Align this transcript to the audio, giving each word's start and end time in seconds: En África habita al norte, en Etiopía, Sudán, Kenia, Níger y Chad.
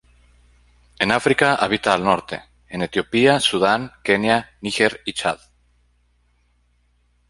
En 0.97 1.11
África 1.11 1.53
habita 1.53 1.93
al 1.93 2.03
norte, 2.03 2.41
en 2.69 2.81
Etiopía, 2.81 3.39
Sudán, 3.39 3.91
Kenia, 4.03 4.49
Níger 4.61 4.99
y 5.05 5.13
Chad. 5.13 5.37